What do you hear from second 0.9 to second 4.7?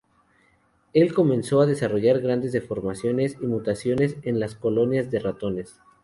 Él comenzó a desarrollar grandes deformaciones y mutaciones, en las